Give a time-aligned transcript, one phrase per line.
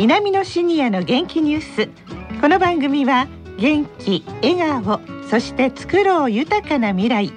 [0.00, 2.40] 南のシニアの元気ニュース。
[2.40, 7.30] この番組は元気笑顔そして作ろう豊かな未来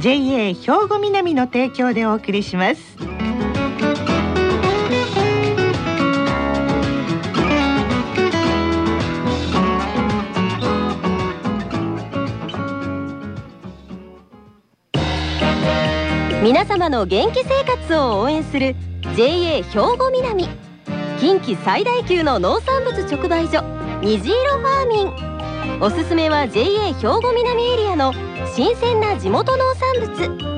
[0.00, 0.54] JA 兵
[0.88, 2.96] 庫南の提供でお送りします。
[16.42, 18.74] 皆様の元気生活を応援する
[19.14, 19.62] JA 兵
[19.96, 20.67] 庫南。
[21.20, 23.60] 近畿最大級の農産物直売所
[24.02, 25.82] 虹色ファーミン。
[25.82, 28.12] おすすめは JA 兵庫南エリアの
[28.54, 30.48] 新鮮な地元農産物。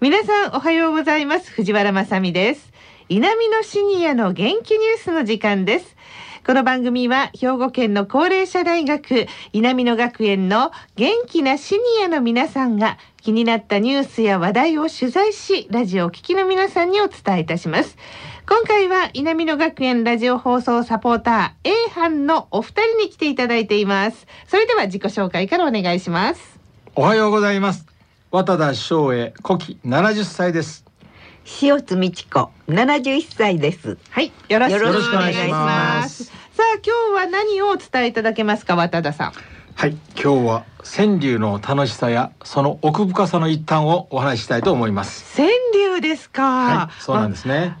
[0.00, 1.52] 皆さんおはようございます。
[1.52, 2.72] 藤原まさです。
[3.08, 5.94] 南のシニアの元気ニュースの時間です。
[6.44, 17.96] この番組は兵庫県の高齢者大学稲美野学園の元気なシニアの皆さんが気になったニュースや話題を取材しラジオを聴きの皆さんにお伝えいたします。
[18.46, 24.26] 今回は稲美野学園ラジオ放送サポーター A 班のお二人に来ていただいています。
[24.46, 26.60] それでは自己紹介からお願いします。
[26.94, 27.86] おはようございます。
[28.30, 30.84] 渡田翔英古希70歳です。
[31.62, 33.96] 塩津美智子71歳です。
[34.10, 36.24] はいよろしくお願いします。
[36.24, 36.30] さ
[36.76, 39.96] あ今日は何をお伝えいただけますか渡田さんはい。
[40.14, 45.36] 今日は川柳の楽しさやその奥深さの一端をお話ししたいと思います。
[45.36, 45.48] 川
[45.96, 47.76] 柳ですか、はいそうなんですね。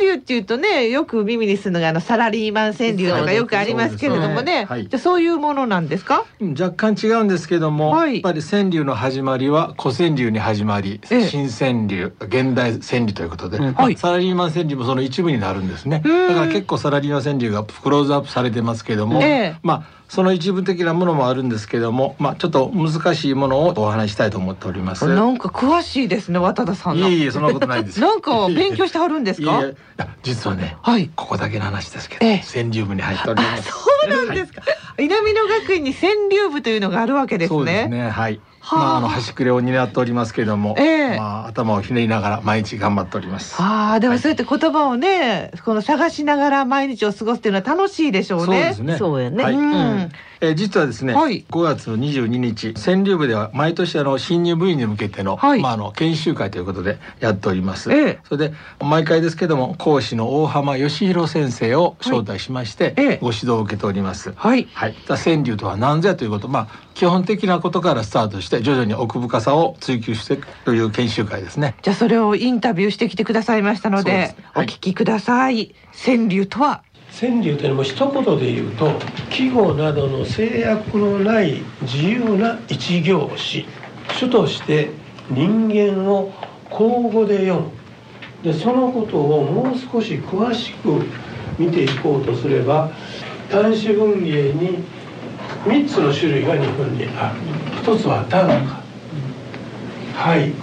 [0.00, 4.46] 川柳っていうとねよく耳にするのがあのサラリーマン川柳とかよくありますけれどもね。
[4.46, 4.64] ね。
[4.64, 4.88] はい。
[4.88, 6.24] じゃあそういうものなんですか？
[6.40, 8.14] うん若干違うんですけども、はい。
[8.14, 11.28] やっぱり川柳の始まりは古川柳に始まり、ええ。
[11.28, 16.02] 新川柳現代川柳ということで、はいまあサラリーマン川柳もその一部になるんですね。
[16.04, 16.28] うん。
[16.28, 19.56] だから結構サラリーマン川柳がクローズアップされてますけども、ええ。
[19.62, 25.04] まあその一部的なものもあるんですけども、まあちょっと難しいものをお話ししたいと思っております。
[25.08, 27.08] なんか詳しいですね渡田さんの。
[27.08, 28.00] いえいえそんなことないです。
[28.00, 29.62] なんか勉強してはるんですか？
[30.22, 33.70] 実はね、はいここだけの話ですけど、ええ川柳部に入っております。
[33.70, 34.62] そうなんですか、
[34.98, 38.10] 南野学院に川柳部というのがあるわけですそうですねね。
[38.10, 38.40] はい。
[38.66, 38.96] はあまあ。
[38.96, 41.16] あの端くれを担っておりますけども、ええ。
[41.16, 43.54] まあ頭をひねりながら毎日頑張っております。
[43.60, 44.18] ああでもはい。
[44.20, 48.46] そうやって言葉をねこの探しながら毎日を過ごすっていうのは楽しいでしょうね。
[48.46, 48.98] そうですね。
[48.98, 49.44] そうやね。
[49.44, 49.54] はい。
[49.54, 50.10] うん。
[50.40, 51.44] えー実はですね、はい。
[51.50, 55.60] 5月の22日川柳部では毎年あの新入部員に向けての、はい。
[55.60, 57.92] まああの研修会ということでやっております。
[57.92, 58.18] ええ。
[58.24, 63.18] それで毎回ですけども講師の大浜義弘先生を招待しまして、ええ。
[63.18, 64.32] ご指導を受けております。
[64.32, 64.68] はい。
[64.74, 71.74] はい、だ川柳とは何ぞやということ、まあ基本的なことからスタートして徐々に奥深さを追求していくという研修会ですね。
[71.82, 74.66] じゃあそれをインタビューしてきてくださいましたのでねはい。
[74.66, 75.74] お聞きください。
[75.92, 76.82] 川柳とは？
[77.18, 78.92] 川柳というのも一言で言うと
[79.30, 83.66] 季語などの制約のない自由な一行詞。
[84.12, 84.90] 主として
[85.30, 86.32] 人間を
[86.70, 87.70] 口語で読む。
[88.42, 91.02] でそのことをもう少し詳しく
[91.58, 92.90] 見ていこうとすれば
[93.50, 94.84] 単詞文芸に
[95.64, 97.40] 3つの種類が日本にある
[97.86, 98.82] 一つは短歌
[100.18, 100.58] 俳句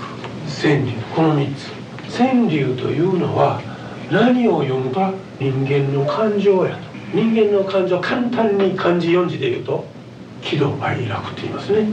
[0.62, 1.72] 川柳この3つ。
[2.18, 3.62] 川柳というのは
[4.12, 6.82] 何を読むか人間の感情やと。
[7.14, 9.86] 人間の感情簡単に漢字4字で言うと
[10.42, 11.88] 喜怒哀楽って言いますね。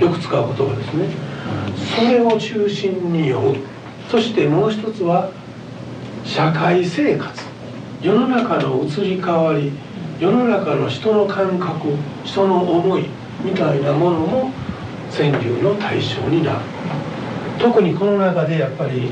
[0.00, 1.08] よく使う言葉ですね。
[1.96, 3.56] それを中心に読む。
[4.08, 5.30] そしてもう一つは
[6.24, 7.42] 社会生活。
[8.00, 9.72] 世の中の移り変わり
[10.20, 11.88] 世の中の人の感覚
[12.22, 13.06] 人の思い
[13.44, 14.52] みたいなものも
[15.16, 16.58] 川柳の対象になる。
[17.58, 19.10] 特にこの中でやっぱり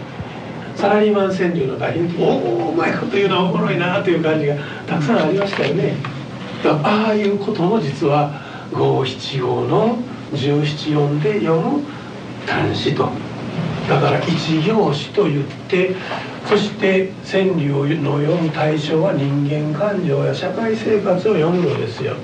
[0.76, 4.56] サラリーマン川柳の大変おおうまいこと言うのはおもろいなという感じが
[4.86, 5.96] たくさんありましたよね。
[6.62, 8.42] だからああいうことも実は
[8.72, 9.98] 五七五の
[10.34, 11.82] 十七音で読む
[12.46, 13.08] 短詩と。
[13.88, 15.94] だから一行詞と言って
[16.46, 22.14] そして川柳の読む対象は人間感情や社会生活を読むのですよ。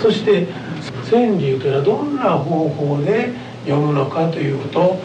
[0.00, 0.46] そして
[1.10, 3.32] 川柳というのはどんな方法で
[3.64, 4.98] 読むのかというと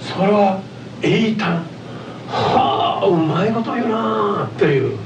[0.00, 0.60] それは
[1.02, 1.64] 英単
[2.28, 4.98] はあうまいこと言うなという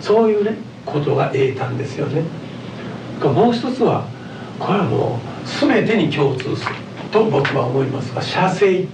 [0.00, 2.22] そういうねことが英単ですよね
[3.22, 4.06] もう一つは
[4.58, 6.74] これはもう全てに共通する
[7.12, 8.86] と僕は思いますが写生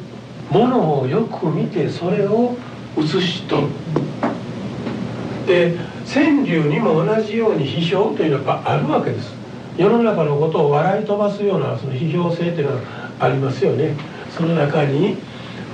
[0.50, 2.56] ものをよく見てそれを
[2.96, 3.69] 写し取る
[5.46, 5.75] で
[6.06, 9.38] 川柳にも同じように批評というのがやっぱあるわけです
[9.78, 12.82] 世の中のことを笑い飛ばすようなその批評性というのが
[13.20, 13.94] ありますよね。
[14.36, 15.16] その中に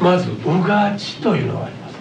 [0.00, 1.94] まず「うがち」というのがあります。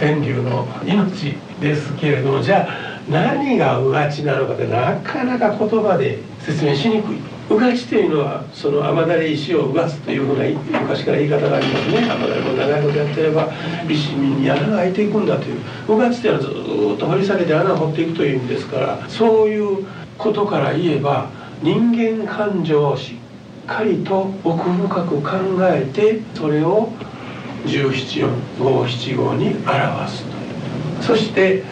[0.00, 7.16] 川柳の命ですけれどもじゃあ何がうがちなのかってなかなか言葉で説明しにくい。
[7.48, 11.98] うがちというのはその雨だれ石をうがつというふうな昔から言い方がありますね。
[12.10, 13.48] 雨だれも長いことやってれば
[13.88, 15.60] 石に穴が開いていくんだという。
[15.88, 19.86] うがちというのはずっと掘り下げて穴を掘っていくという意味ですからそういう
[20.18, 21.30] ことから言えば
[21.62, 23.14] 人間感情をし
[23.64, 25.30] っかりと奥深く考
[25.62, 26.92] えてそれを
[27.66, 30.30] 17四五七五に表すと。
[30.30, 31.62] いうそして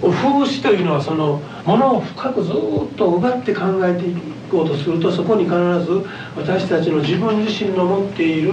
[0.00, 2.54] 風刺というのはそのものを深くずっ
[2.96, 4.16] と奪って考えてい
[4.50, 5.54] こうとするとそこに必
[5.84, 6.04] ず
[6.36, 8.52] 私たちの自分自身の持っている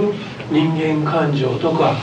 [0.51, 1.95] 人間感情とか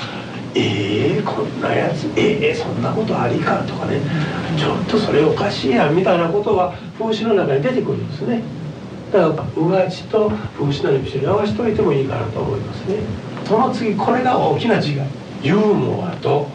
[0.58, 4.00] えー、こんなやつえー、そんなことありかとかね。
[4.56, 8.42] ちょっとそれおかしいやんみたいなことは風刺の中に出てくるんですね。
[9.12, 12.96] だからうがちと風刺のに一緒に合わせといてもいいかなと思いますね。
[13.44, 14.96] その次これが大きな違い
[15.42, 16.48] ユーモアと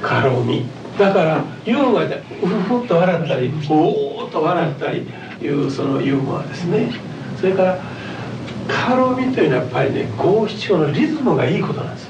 [0.00, 0.66] 軽み
[0.96, 5.06] だからユーモアでうふふっと笑ったりおおっと笑ったり
[5.42, 6.92] いうそのユーモアですね。
[7.40, 7.78] それから
[8.68, 12.03] 軽みというのはやっぱりね五七五のリズムがいいことなんです。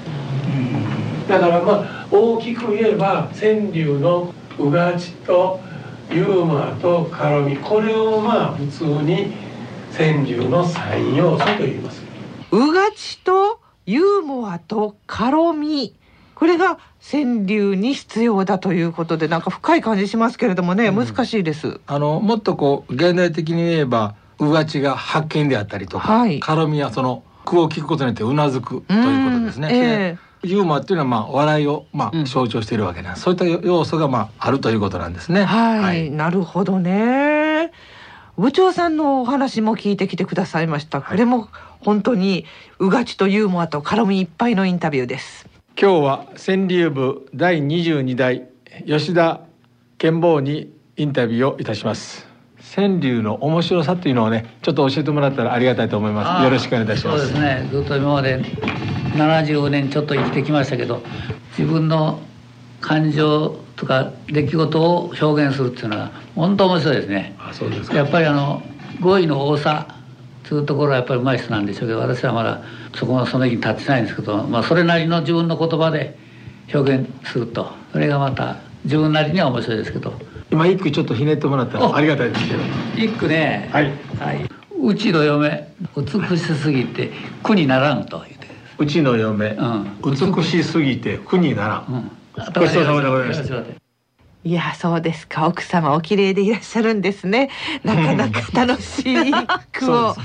[1.29, 5.61] だからまあ大きく言えば川柳のうがちと
[6.11, 9.32] ユーモアと軽みこれをまあ普通に
[9.97, 12.03] 川柳の三要素と言います。
[12.50, 15.94] うがちとユーモアと軽み
[16.35, 21.81] これが川柳に必要だということでなんか深い感じしますけれどもね、難しいです。
[21.87, 26.41] あのもっとこう現代的に言えばうがちが発見であったりとか、はい。
[26.41, 29.69] 軽みはその句を聞くことによってうなずくということですね。
[29.69, 29.75] うん。
[29.75, 33.25] えユーモアっていうのはまあ笑いをまあ象徴しているわけなんです。
[33.25, 35.44] そういった要素がまああるということなんですね。
[35.44, 37.73] はい、なるほどね
[38.37, 41.49] 部長さんのお話も聞いてきてくださいました、これも
[41.81, 42.46] 本当に
[42.79, 45.46] うがちとユーモアと絡みいっぱいのインタビューです
[45.81, 48.49] 今日は川柳部第22代
[48.87, 49.41] 吉田
[49.99, 52.26] 健坊にインタビューをいたします。
[52.75, 56.44] 川柳の面白さというのをねちょっと教えてもらったらありがたいと思います。
[56.44, 57.19] よろしくお願いいたします。
[57.19, 58.43] そうですねずっと今まで
[59.15, 61.03] 70年ちょっと生きてきましたけど
[61.57, 62.21] 自分の
[62.81, 67.35] 感情とか出来事を表現するっていうのは本当面白いですね。
[67.39, 67.97] あそうですか。
[67.97, 68.63] やっぱりあの
[69.01, 69.97] 語彙の多さ
[70.49, 72.63] というところはやっぱり上手い人なんでしょうけど私はまだ
[72.95, 76.17] そこのその域に立ってないんですけど、まあ、それなりの自分の言葉で
[76.73, 80.13] 表現するとそれがまた自分なりには面白いですけど。
[80.51, 82.61] 今一句ちょっとひねってもらったらおありがたいですけど。
[82.97, 83.69] 一句ね。
[83.73, 83.91] はい。
[84.21, 84.49] はい。
[84.81, 87.11] うちの嫁美しすぎて
[87.43, 88.34] 苦にならんと言って
[88.79, 89.99] うちの嫁、ん。
[90.03, 91.85] 美しすぎて苦にならん。
[91.88, 92.11] うん。
[92.53, 93.85] ごちそうさまでございました。
[94.47, 95.47] いやそうですか。
[95.47, 97.50] 奥様お綺麗でいらっしゃるんですね。
[97.82, 99.32] なかなか楽しい
[99.73, 100.15] 句を。
[100.15, 100.25] そう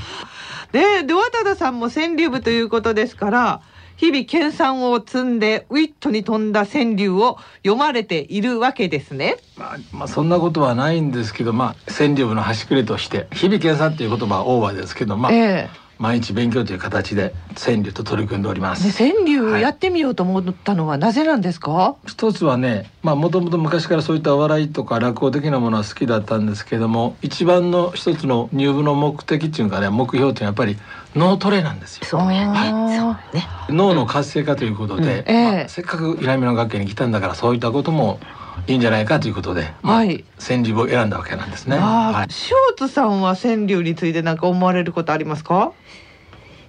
[0.71, 3.61] でで渡田さんも川柳部ということですから
[3.97, 9.37] 日々研鑽を積んでウィットに富んだ川柳を読まれているわけですね。
[9.57, 15.69] まあ、まあそんなことはないんですけど、まあ川柳部の端くれとして日々研鑽っていう言葉はオーバーですけど、まあ、え
[15.99, 18.97] 毎日勉強という形で川柳と取り組んでおりまえす。
[18.97, 19.61] で川柳はい。
[19.61, 32.05] やってみようと思ったのはなぜなんですか、一つはねまあもともと昔からそういったお笑いとか落語的なものは好きだったんですけども一番の一つの入部の目的っていうかね目標っていうのはやっぱり脳トレなんですよ。
[32.05, 32.57] そうやね。
[32.57, 33.47] あそうね。
[33.69, 35.09] 脳の活性化ということで、うん。
[35.09, 35.43] ええ。
[35.57, 38.19] まあせっかく南の学園に来たんだからそういったことも
[38.67, 40.23] いいんじゃないかということで、まあはい。
[40.39, 41.77] 川柳を選んだわけなんですね。
[41.77, 42.31] ああ、はい。
[42.31, 45.71] ショーツさんは川柳について何か思われることありますか？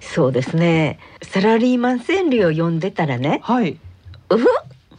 [0.00, 0.98] そうですね。
[1.22, 3.78] サラリーマン川柳を読んでたらねはい。
[4.30, 4.46] うふ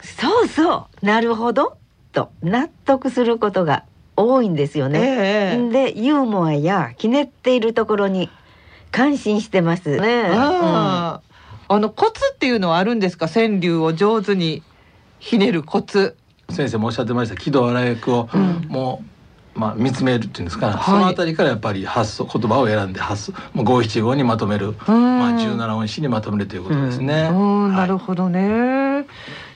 [0.02, 1.76] そうそうなるほど
[2.12, 3.84] と納得することが
[4.16, 8.28] 多いんですよね、ええでユーモアやひねっているところに
[8.90, 11.22] 感心してますね、あ
[11.68, 13.26] あ、あのコツっていうのはあるんですか？
[13.26, 14.62] 川柳を上手に
[15.18, 16.16] ひねるコツ。
[16.52, 18.66] 先生もおっしゃってました喜怒哀楽をうん。
[18.68, 19.02] も
[19.56, 20.84] う、まあ、見つめるっていうんですか、はい。
[20.84, 25.18] そのあたりからやっぱり発想言葉を選んで発想もう五七五にまとめる、うん。
[25.18, 27.28] まあ、十七音詩にまとめるということですね。
[27.32, 27.34] う
[27.68, 29.06] ん、なるほほどね。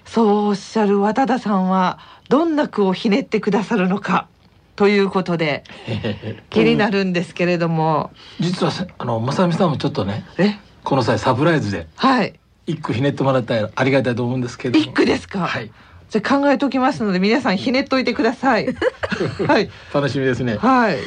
[0.04, 1.98] そうおっしゃる渡田さんは
[2.28, 4.28] どんな句をひねってくださるのか
[4.76, 5.64] ということで
[6.50, 12.34] 気になるんですけれども、実はせあの正美さんもちょっとねえ、この際サプライズではい、
[12.66, 14.84] 一句ひねってもらったらありがたいと思うんですけども。
[14.84, 15.40] 一句ですか？
[15.40, 15.70] はい
[16.10, 18.66] じゃあ考えときますので皆さんひねっといてください。
[19.46, 20.56] はい、楽しみですね。
[20.56, 20.98] はい。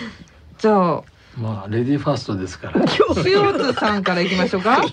[0.58, 1.04] じゃあ。
[1.38, 2.82] まあレディーファーストですから。
[3.26, 4.84] 塩津さんからいきましょうか。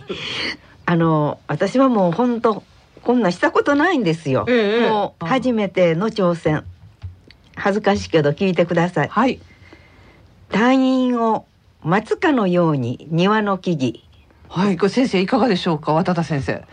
[0.89, 2.63] あの私はもう本当
[3.03, 4.89] こんなしたことないんですよ、ええ。
[4.89, 6.65] もう初めての挑戦。
[7.57, 9.09] 恥ずかしいけど聞いてください。
[9.09, 9.41] はい。
[10.51, 11.47] 隊員を
[11.83, 14.06] 待つかのように庭の木々
[14.49, 16.65] はい、これ先生いかがでしょうか、渡田先生。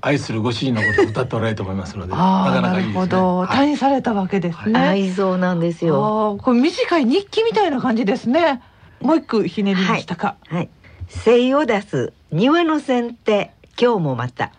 [0.00, 2.94] 愛するご主人のことを歌っておられると思いますのでああ、なかななかいいですね。
[2.94, 3.48] るほど、はい。
[3.48, 4.78] 退院されたわけですね。
[4.78, 6.38] 愛憎なんですよ。
[6.42, 8.62] これ短い日記みたいな感じですね。
[9.00, 10.68] もう一句ひねりましたか、はい。
[11.08, 14.52] 精を出す庭の剪定今日もまた。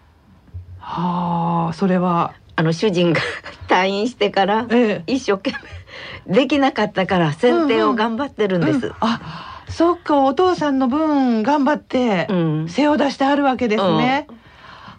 [0.80, 2.34] はあそれは。
[2.56, 3.22] あの主人が
[3.70, 5.14] 退院してからええ。
[5.14, 5.54] 一生懸
[6.28, 8.94] 命できなかったから剪定を頑張ってるんです、うん。
[9.00, 12.70] あそっかお父さんの分頑張ってうん。
[12.70, 14.28] 背を出してあるわけですね、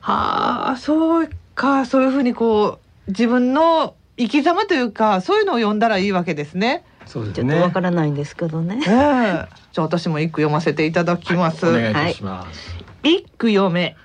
[0.00, 6.84] はあそうかそういうふうにこう自分の生き様というかそういうのを読んだらいいわけですね。
[7.06, 7.54] そうですね。
[7.54, 8.76] ちょっとわからないんですけどね。
[8.76, 8.84] ええ。
[8.84, 9.44] じゃ
[9.78, 11.66] あ私も一句読ませていただきます。
[11.66, 11.94] お願いい。
[11.94, 13.96] たします、一句読め。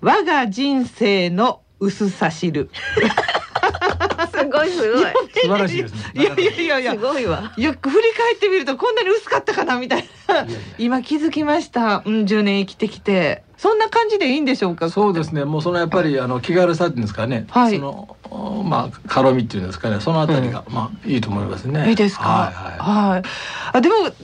[0.00, 2.70] 我が人生の薄さ知る。
[4.36, 5.04] すごいすごい。
[5.34, 6.00] 素晴らしいですね。
[6.14, 6.92] いやいやいやいや。
[6.92, 6.98] す。
[6.98, 7.52] ごいわ。
[7.56, 10.34] よく振り返ってみるとこんなに薄かったかなみたいな。
[10.34, 10.58] いやいや。
[10.78, 13.42] 今気づきました、うん、10年生きてきて。
[13.56, 14.90] そんな感じでいいんでしょうか？
[14.90, 15.46] そうですね。
[15.46, 17.76] もうそのやっぱりあの気軽さっていうんですかね、はい。
[17.76, 19.98] そのおまあ軽みっていうんですかね。
[20.00, 21.88] そのあたりが、まあいいと思いますね。
[21.88, 22.24] いいですか？
[22.24, 23.12] はいはい。
[23.12, 23.22] はい。
[23.72, 24.20] あでもなんか考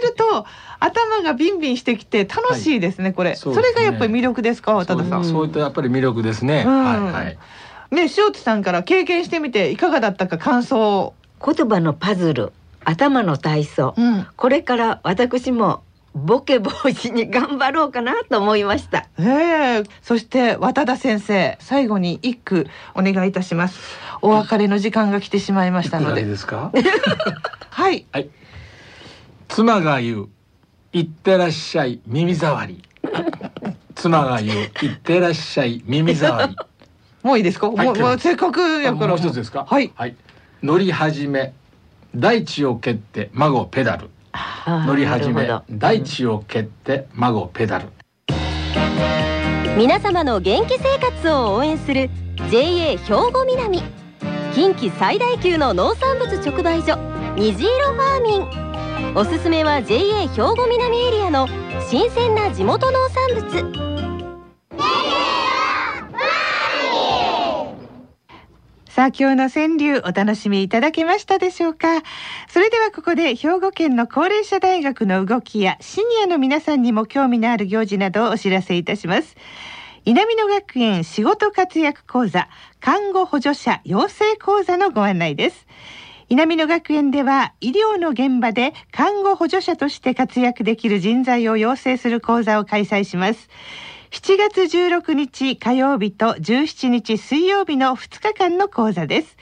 [0.00, 0.46] えると
[0.78, 3.34] 頭がビンビンしてきて楽しいですね、これ。
[3.34, 3.60] そ,、ね。
[3.62, 5.24] れがやっぱり魅力ですか渡田さん？
[5.24, 6.84] そうそういったやっぱり魅力ですね、うん。
[6.84, 7.38] はいはい
[7.90, 10.98] ね塩津さんから経験してみていかがだったか感想。
[10.98, 11.14] を
[11.44, 12.52] 言葉のパズル
[12.84, 14.26] 頭の体操、うん。
[14.36, 15.82] これから私も
[16.14, 19.06] ボケ防止に頑張ろうかなと思いました。
[19.18, 19.82] ええ。
[20.00, 23.78] そして渡田先生最後に一句お願いいたします。
[24.22, 26.24] お別れの時間が来てしまいましたので。
[26.24, 26.72] ですか？
[27.68, 28.06] はい。
[28.12, 28.30] はい。
[29.48, 30.28] 妻が言う
[30.92, 32.82] 行ってらっしゃい耳障り。
[33.94, 36.56] 妻が言う行ってらっしゃい耳障り
[37.26, 37.86] もういいですか、はい。
[37.88, 39.08] もうせっかくやから。
[39.08, 39.66] もう一つですか？
[39.68, 39.90] はい。
[39.96, 40.14] はい。
[40.62, 41.54] 乗り始め
[42.14, 44.10] 大地を蹴って孫ペダル。
[44.86, 47.88] 乗り始め大地を蹴って孫ペダル。
[49.76, 52.10] 皆様の元気生活を応援する
[52.48, 53.82] JA 兵庫南。
[54.54, 56.96] 近畿最大級の農産物直売所
[57.34, 59.16] 虹色ファーミン。
[59.16, 61.48] おすすめは JA 兵庫南エリアの
[61.90, 63.85] 新鮮な地元農産物
[68.96, 72.02] さあ今日の川柳お楽しみいただけましたでしょうか？
[72.48, 79.36] それではここで兵庫県の高齢者大学の動きやシニアの皆さんにも興味のある行事などをお知らせいたします。
[80.06, 82.48] 稲美野学園仕事活躍講座
[82.80, 85.66] 看護補助者養成講座のご案内です。
[86.30, 93.50] 稲美野学園では医療の現場で看護補助者として活躍できる人材を養成する講座を開催します。
[94.16, 99.36] 7月16日火曜日と17日水曜日の2日間の講座です。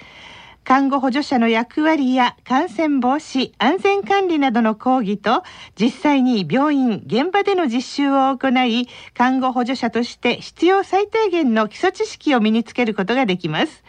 [0.65, 5.45] 看護補助者の役割や感染防止、安全管理などの講義と、
[5.81, 13.85] 実際に病院、現場での実習を行い、看護補助者として必要最低限の基礎知識を身につけることができます。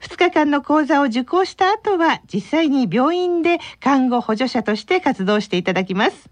[0.00, 6.30] 2日間の講座を受講した後は、実際に病院で看護補助者として活動していただきます。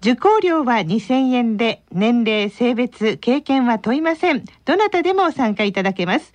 [0.00, 4.44] 受講料は2000円で年齢、性別、経験は問いません。
[4.64, 6.32] どなたでも参加いただけます。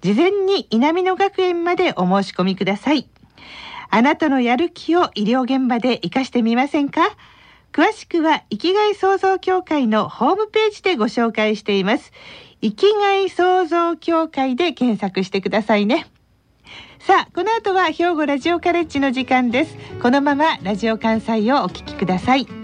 [0.00, 3.08] 事前に稲美野学園までお申し込みください。
[3.88, 7.02] あなたのやる気を医療現場で活かしてみませんか？
[7.72, 12.12] 詳しくは生きがい創造協会のホームページでご紹介しています。
[12.60, 16.06] 生きがい創造協会で検索してくださいね。
[16.98, 19.76] さあ、この後は兵庫ラジオカレッジの時間です。
[20.02, 22.63] このままラジオ関西をお聞きください。